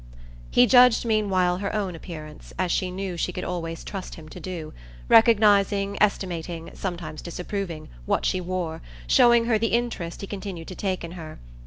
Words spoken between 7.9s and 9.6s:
what she wore, showing her